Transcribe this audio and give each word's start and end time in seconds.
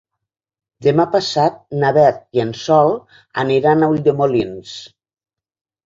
Demà 0.85 1.05
passat 1.15 1.59
na 1.85 1.93
Beth 1.99 2.19
i 2.39 2.43
en 2.47 2.55
Sol 2.63 2.99
aniran 3.47 3.79
a 3.91 3.95
Ulldemolins. 3.95 4.77